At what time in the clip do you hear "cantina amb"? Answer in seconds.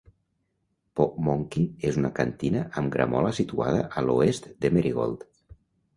2.21-2.91